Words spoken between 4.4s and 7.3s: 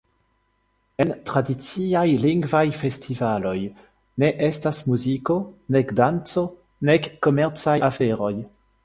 estas muziko, nek danco, nek